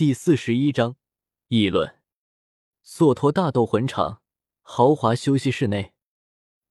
[0.00, 0.96] 第四十一章
[1.48, 1.96] 议论。
[2.82, 4.22] 索托大斗魂场
[4.62, 5.92] 豪华休息室内，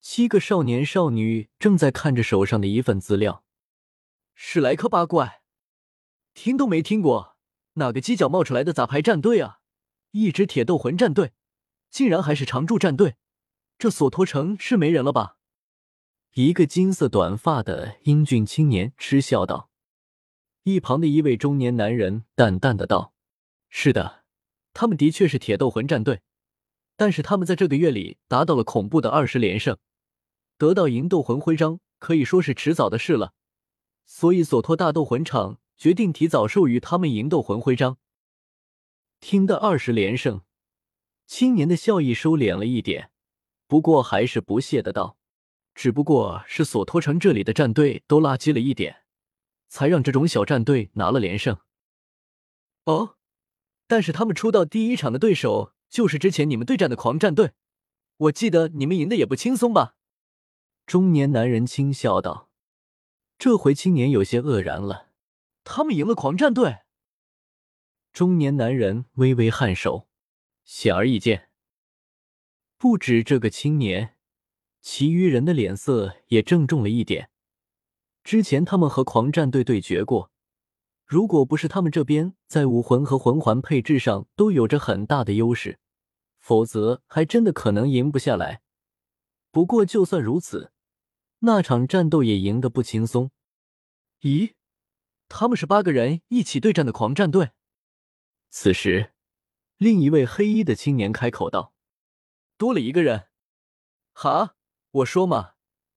[0.00, 3.44] 七个少年少女正在看着手上的一份资料。
[4.34, 5.42] 史莱克八怪，
[6.34, 7.36] 听都没听过，
[7.74, 9.60] 哪个犄角冒出来的杂牌战队啊？
[10.10, 11.30] 一支铁斗魂战队，
[11.90, 13.14] 竟然还是常驻战队，
[13.78, 15.36] 这索托城是没人了吧？
[16.32, 19.68] 一个金色短发的英俊青年嗤笑道。
[20.64, 23.11] 一旁的一位中年男人淡淡的道
[23.74, 24.22] ：“是的，
[24.74, 26.20] 他们的确是铁斗魂战队，
[26.94, 29.78] 但是他们在这个月里达到了恐怖的二十连胜，
[30.58, 33.32] 得到银斗魂徽章可以说是迟早的事了。
[34.04, 37.96] 所以索托大斗魂场决定提早授予他们银斗魂徽章。”
[39.20, 40.42] 听得二十连胜，
[41.26, 43.10] 青年的笑意收敛了一点，
[43.66, 45.16] 不过还是不屑的道
[45.74, 49.04] ：“只不过是索托城这里的战队都垃圾了一点。”
[49.66, 51.56] 才让这种小战队拿了连胜。
[52.84, 53.16] 哦，
[53.92, 57.52] 但是他们出道第一场的对手就是之前你们对战的狂战队，
[58.16, 59.96] 我记得你们赢的也不轻松吧？
[60.86, 62.48] 中年男人轻笑道。
[63.38, 65.10] 这回青年有些愕然了，
[65.62, 66.78] 他们赢了狂战队？
[68.14, 70.08] 中年男人微微颔首，
[70.64, 71.50] 显而易见，
[72.78, 74.16] 不止这个青年，
[74.80, 77.28] 其余人的脸色也郑重了一点。
[78.24, 80.31] 之前他们和狂战队对决过，
[81.12, 85.78] 如果不是他们这边在武魂和魂环配置上都有着很大的优势，
[86.38, 88.62] 否则还真的可能赢不下来。
[89.50, 90.72] 不过就算如此，
[91.40, 93.30] 那场战斗也赢得不轻松。
[94.22, 94.54] 咦，
[95.28, 97.50] 他们是八个人一起对战的狂战队？
[98.48, 99.12] 此时，
[99.76, 101.74] 另一位黑衣的青年开口道
[102.56, 103.26] ：“多了一个人。”
[104.16, 104.54] 哈，
[104.90, 105.50] 我说嘛。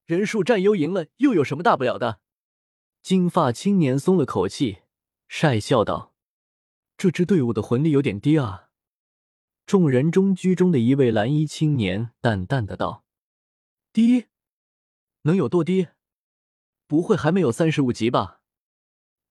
[0.05, 2.19] 人数占优赢了又有什么大不了的？
[3.02, 4.80] 金发青年松了口气，
[5.27, 6.13] 晒笑道
[6.97, 8.69] ：“这支队伍的魂力有点低啊。”
[9.65, 13.03] 众人中居中的一位蓝衣青年淡淡的道
[13.91, 14.25] ：“低？
[15.23, 15.87] 能有多低？
[16.87, 18.41] 不会还没有三十五级吧？”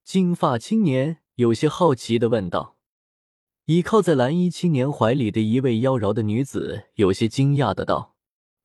[0.02, 2.76] 金发青年有些好奇的问道。
[3.66, 8.16] 倚靠在蓝衣青年怀里的一位妖娆的女子有些惊讶的道：“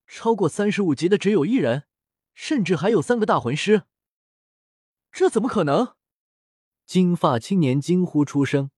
[0.06, 1.86] 超过三十五级的只有一人。”
[2.34, 3.84] 甚至还有三个大魂师，
[5.12, 5.98] 这怎么可能？
[6.90, 8.72] 金发青年惊呼出声，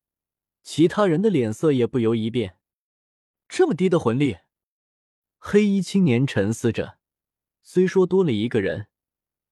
[0.64, 2.58] 其他人的脸色也不由一变。
[3.48, 4.40] 这么低的魂力，
[5.38, 6.98] 黑衣青年沉思着。
[7.62, 8.90] 虽说多了一个人，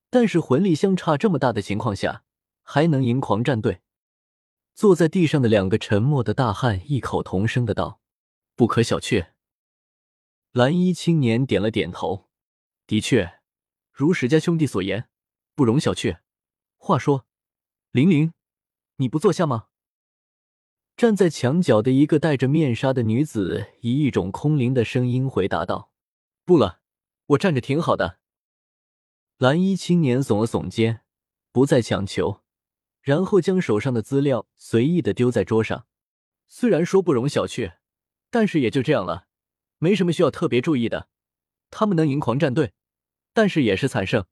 [0.10, 2.26] 但是魂力相差这么大的情况下，
[2.62, 3.80] 还能赢狂战队？
[4.74, 8.02] 坐在地上的两个沉默的大汉异口同声的道
[8.58, 9.30] ：“不可小觑。”
[10.52, 12.28] 蓝衣青年点了点头，
[12.86, 13.40] 的确。
[13.94, 15.08] 如史家兄弟所言，
[15.56, 16.20] 不容小觑。
[16.76, 17.26] 话说，
[17.92, 18.34] 玲玲，
[19.02, 19.68] 你不坐下吗？
[20.98, 25.94] 站在墙角的一个戴着面纱的女子以一种空灵的声音回答道
[26.44, 26.82] ：“不了，
[27.28, 28.20] 我站着挺好的。”
[29.40, 31.06] 蓝衣青年耸了耸肩，
[31.54, 32.42] 不再强求，
[33.02, 35.86] 然后将手上的资料随意的丢在桌上。
[36.48, 37.78] 虽然说不容小觑，
[38.30, 39.28] 但是也就这样了，
[39.78, 41.08] 没什么需要特别注意的。
[41.72, 42.74] 他们能赢狂战队。
[43.32, 44.26] 但是也是惨胜，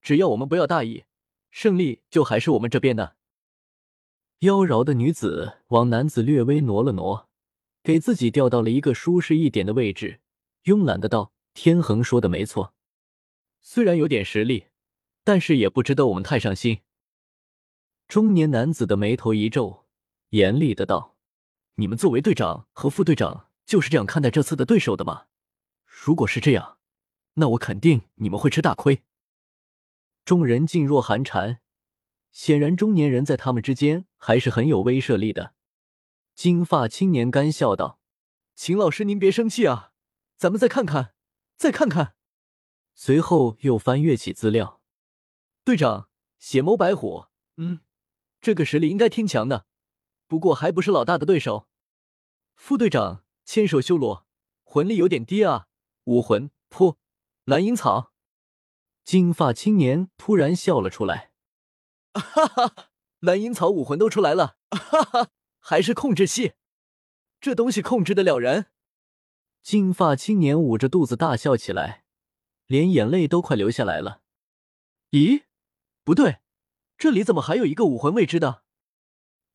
[0.00, 1.04] 只要我们不要大意，
[1.50, 3.17] 胜利就还是我们这边的。
[4.40, 7.28] 妖娆的女子往男子略微挪了挪，
[7.82, 10.20] 给自己调到了一个舒适一点的位置，
[10.64, 12.72] 慵懒的道：“天恒说的没错，
[13.60, 14.66] 虽然有点实力，
[15.24, 16.82] 但是也不值得我们太上心。”
[18.06, 19.86] 中年男子的眉头一皱，
[20.30, 21.16] 严厉的道
[21.74, 25.24] ：“你们作为队长和副队长，就是这样看待这次的对手的吗？
[25.84, 26.76] 如果是这样。”
[27.34, 29.02] 那我肯定你们会吃大亏。
[30.24, 31.60] 众人噤若寒蝉，
[32.38, 35.54] 显然中年人在他们之间还是很有威慑力的。
[36.36, 37.98] 金发青年干笑道
[38.54, 39.90] ：“秦老师，您别生气啊，
[40.36, 41.14] 咱们再看看，
[41.56, 42.14] 再看看。”
[42.94, 44.80] 随后又翻阅起资料。
[45.64, 47.24] 队长血眸白虎，
[47.56, 47.80] 嗯，
[48.40, 49.66] 这个实力应该挺强的，
[50.28, 51.66] 不过还不是老大的对手。
[52.54, 54.24] 副队长千手修罗，
[54.62, 55.66] 魂力有点低啊，
[56.04, 56.98] 武魂噗。
[57.44, 58.12] 蓝银草，
[59.02, 61.27] 金发青年突然笑了出来，
[62.18, 66.54] 哈 哈，蓝银草武魂都出来了，哈哈，还是控制系，
[67.40, 68.66] 这东西控制得了人。
[69.62, 72.04] 金发青年捂着肚子大笑起来，
[72.66, 74.22] 连眼泪都快流下来了。
[75.10, 75.44] 咦，
[76.04, 76.38] 不对，
[76.96, 78.62] 这里怎么还有一个武魂未知的？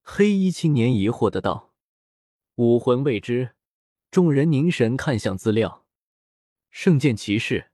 [0.01, 1.74] 黑衣青年疑惑的道。
[2.56, 3.56] 武魂未知，
[4.12, 5.86] 众人凝神看向资料，
[6.69, 7.71] 圣剑骑士。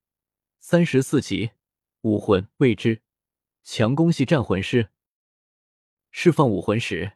[0.60, 1.52] 三十四级，
[2.02, 3.02] 武魂未知，
[3.72, 4.90] 强攻系战魂师。
[6.10, 7.14] 释放武魂时，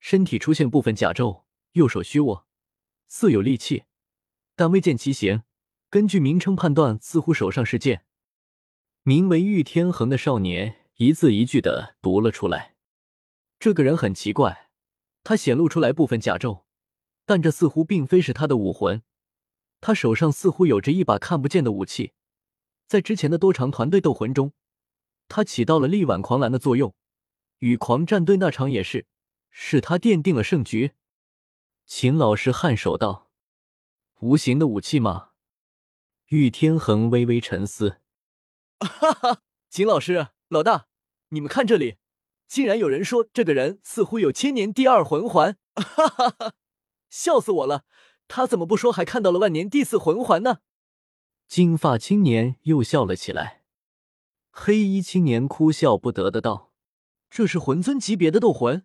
[0.00, 1.44] 身体出现部分甲胄，
[1.74, 2.44] 右手虚握，
[3.06, 3.84] 似有利器，
[4.56, 5.44] 但未见其形。
[5.88, 8.04] 根据名称判断，似乎手上是剑。
[9.04, 12.74] 名为玉天恒的少年一字一句的读了出来。
[13.60, 14.70] 这个人很奇怪，
[15.22, 16.64] 他显露出来部分甲胄，
[17.24, 19.04] 但这似乎并非是他的武魂。
[19.80, 22.14] 他手上似乎有着一把看不见的武器，
[22.88, 24.52] 在之前的多场团队斗魂中，
[25.32, 26.94] 他起到了力挽狂澜的作用。
[27.60, 29.06] 与狂战队那场也是，
[29.48, 30.92] 是他奠定了胜局。
[31.86, 33.30] 秦老师颔首道
[34.20, 35.30] ：“无形的武器吗？”
[36.28, 38.00] 玉天恒微微沉思
[38.80, 39.40] ：“哈哈，
[39.70, 40.86] 秦老师，老大，
[41.30, 41.96] 你们看这里，
[42.46, 46.54] 竟然有人说这个人似乎有千年第二魂环，哈哈哈，
[47.08, 47.84] 笑死我了！”
[48.28, 50.58] 他怎么不说还看到了万年第四魂环呢？
[51.46, 53.61] 金发青年又笑了起来。
[54.54, 56.72] 黑衣青年哭笑不得的道
[57.30, 58.84] ：“这是魂尊级别的斗魂，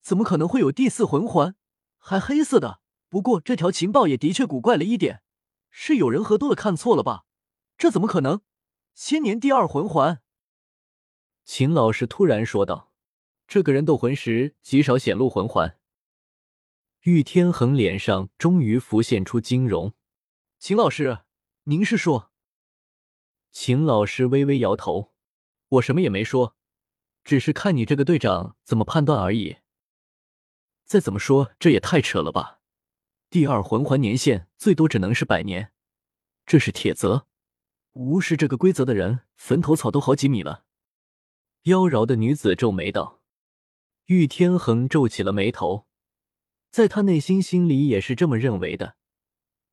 [0.00, 1.54] 怎么可能会有第四魂环？
[1.98, 2.80] 还黑色的？
[3.10, 5.22] 不过这条情报也的确古怪了一点，
[5.70, 7.26] 是有人喝多了看错了吧？
[7.76, 8.40] 这怎么可能？
[8.94, 10.22] 千年第二魂环？”
[11.44, 12.94] 秦老师突然说道
[13.46, 15.78] ：“这个人斗魂时极少显露魂环。”
[17.04, 19.92] 玉天恒脸上终于浮现出惊容。
[20.58, 21.18] 秦老师，
[21.64, 22.31] 您是说？
[23.52, 25.12] 秦老师微微摇头
[25.68, 26.56] ：“我什么也没说，
[27.22, 29.58] 只是看你这个队长怎么判断而已。
[30.86, 32.60] 再怎么说，这也太扯了吧！
[33.28, 35.70] 第二魂环年限最多只能是百年，
[36.46, 37.26] 这是铁则，
[37.92, 40.64] 无视这个规则的人，坟头草都好几米了。”
[41.64, 43.20] 妖娆的女子皱眉道。
[44.06, 45.86] 玉天恒皱起了眉头。
[46.70, 48.96] 在他内心心里也是这么认为的，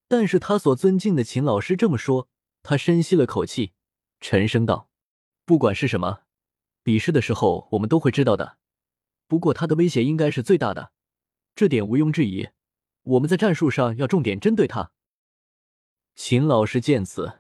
[0.10, 2.28] 但是他所尊敬的秦老师这么说，
[2.62, 3.74] 他深吸了口气，
[4.20, 4.90] 沉声道
[5.46, 6.24] ：“不管是什么，
[6.84, 8.58] 比试的时候我们都会知道的。
[9.28, 10.92] 不过他的威胁应该是最大的，
[11.56, 12.50] 这点毋庸置疑。
[13.04, 14.92] 我们在战术上要重点针对他。”
[16.16, 17.40] 秦老师见此，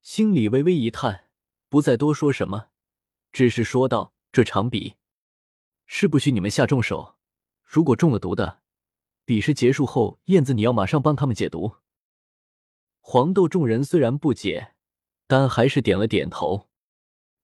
[0.00, 1.28] 心里微微一叹，
[1.68, 2.68] 不再多说什么，
[3.32, 4.94] 只是说道：“这场比
[5.86, 7.16] 是不许你们下重手，
[7.62, 8.62] 如果中了毒的。”
[9.26, 11.76] 比试结束后，燕子你要马上帮他们解毒。
[13.06, 14.72] 黄豆众人虽然不解，
[15.26, 16.70] 但还是点了点头。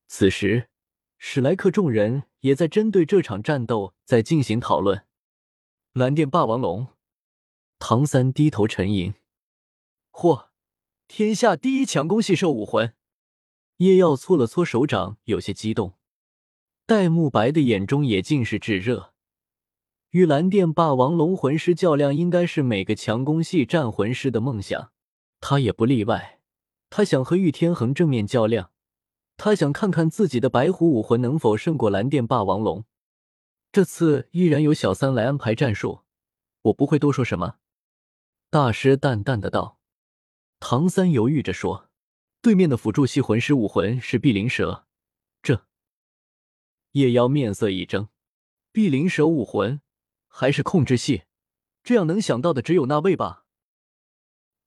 [0.08, 0.70] 此时，
[1.18, 5.04] 史莱克众人也在针对这场战斗在进行讨论。
[5.92, 6.88] 蓝电霸王龙，
[7.78, 9.12] 唐三低头沉吟。
[10.12, 10.46] 嚯，
[11.06, 12.94] 天下第一强攻系兽武魂！
[13.76, 15.92] 叶耀搓了搓手掌，有些激动。
[16.86, 19.12] 戴沐白的眼中也尽是炙热。
[20.08, 24.90] 与蓝电霸王龙魂师较量，应该是每个强攻系战魂师的梦想，
[25.40, 26.40] 他也不例外。
[26.88, 28.72] 他想和玉天恒正面较量，
[29.36, 32.84] 他想看看自己的白虎武魂能否胜过蓝电霸王龙。
[33.72, 36.00] 这次依然由小三来安排战术，
[36.62, 37.56] 我不会多说什么。
[38.50, 39.78] 大师淡淡的道。
[40.58, 41.88] 唐三犹豫着说
[42.42, 44.86] ：“对面的辅助系魂师武魂是碧灵蛇。”
[45.42, 45.66] 这
[46.92, 48.08] 叶妖面色一怔，
[48.72, 49.80] 碧灵蛇武魂。
[50.32, 51.24] 还是控制系，
[51.82, 53.46] 这样能想到的只有那位吧。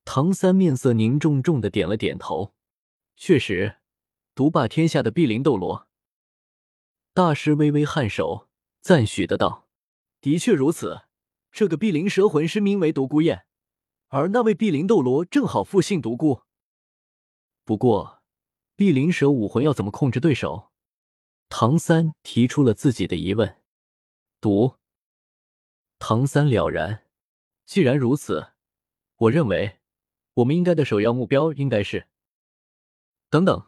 [0.05, 2.53] 唐三面色凝重重的点了点头，
[3.15, 3.77] 确实，
[4.35, 5.87] 独霸天下的碧灵斗罗。
[7.13, 8.49] 大师微微颔首，
[8.81, 9.67] 赞许的道
[10.19, 11.03] ：“的确如此，
[11.51, 13.45] 这个碧灵蛇魂师名为独孤雁，
[14.07, 16.41] 而那位碧灵斗罗正好复姓独孤。
[17.63, 18.21] 不过，
[18.75, 20.71] 碧灵蛇武魂要怎么控制对手？”
[21.49, 23.61] 唐三提出了自己的疑问。
[24.41, 24.77] 毒。
[25.99, 27.05] 唐三了然，
[27.65, 28.53] 既然如此，
[29.15, 29.79] 我认为
[30.35, 32.07] 我们应该的首要目标应该是……
[33.29, 33.67] 等等，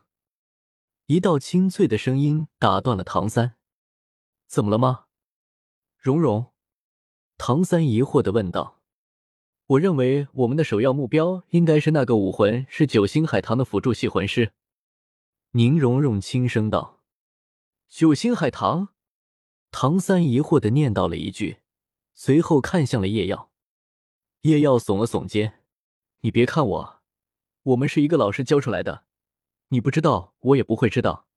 [1.06, 3.56] 一道清脆的声音打断了唐三
[4.48, 5.06] ：“怎么了吗？”
[5.98, 6.54] 蓉蓉，
[7.38, 8.82] 唐三疑惑的问道
[9.68, 14.54] ：“我认为我们的首要目标应该是那个武魂是九星海棠的辅助系魂师。”
[15.52, 17.02] 宁荣荣轻声道
[17.90, 18.90] ：“九星海棠。”
[19.72, 21.58] 唐三疑惑的念叨了一句。
[22.18, 23.52] 随后看向了叶耀，
[24.44, 25.62] 叶耀耸了耸肩
[26.26, 27.04] ：“你别看我，
[27.62, 29.06] 我们是一个老师教出来的，
[29.68, 31.28] 你不知道，我也不会知道。”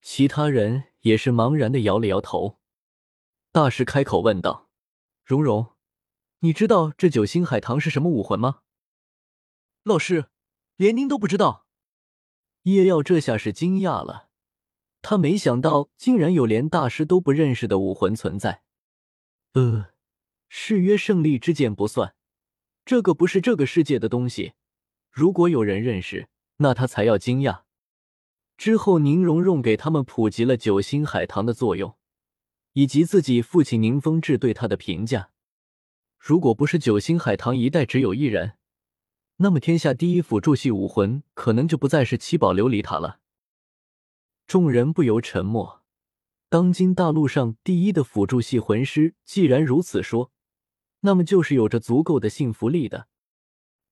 [0.00, 2.58] 其他人也是茫然的摇了摇头。
[3.52, 4.70] 大师开口问道
[5.22, 5.74] ：“蓉蓉，
[6.38, 8.62] 你知道这九星海棠是什么武魂吗？”
[9.84, 10.30] 老师，
[10.76, 11.66] 连您都不知道？
[12.62, 14.30] 叶耀这下是惊讶了，
[15.02, 18.62] 他没想到竟然有连大师都不认识的武魂存在。
[19.52, 19.90] 呃，
[20.48, 22.15] 誓约胜利之剑不算，
[22.86, 24.52] 这个不是这个世界的东西。
[25.10, 26.28] 如果有人认识，
[26.58, 27.62] 那他才要惊讶。
[28.56, 31.96] 之后，宁荣荣给他们普及了九星海棠的作用，
[32.74, 35.30] 以及自己父亲宁风致对他的评价。
[36.16, 38.52] 如果不是九星海棠一代只有一人，
[39.38, 43.18] 那么天下第一辅助系武魂可能就不再是七宝琉璃塔了。
[44.46, 45.82] 众人不由沉默。
[46.48, 50.30] 当今大陆上第一的辅助系魂师，既然如此说，
[51.06, 53.06] 那么就是有着足够的信服力的。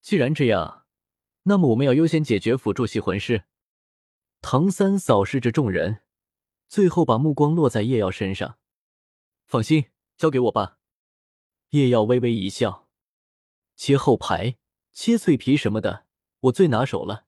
[0.03, 0.85] 既然这样，
[1.45, 3.45] 那么我们要优先解决辅助系魂师。
[4.43, 6.01] 唐三扫视着众人，
[6.69, 8.59] 最后把目光落在叶耀身上。
[9.47, 10.81] 放心，交给我吧。
[11.71, 12.89] 叶耀微微一笑，
[13.77, 14.57] 切后排、
[14.93, 16.07] 切脆皮什么的，
[16.41, 17.27] 我最拿手了。